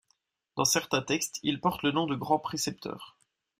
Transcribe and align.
Dans 0.55 0.65
certains 0.65 1.03
textes, 1.03 1.39
il 1.43 1.61
porte 1.61 1.83
le 1.83 1.91
nom 1.91 2.07
de 2.07 2.15
grand 2.15 2.39
précepteur. 2.39 3.15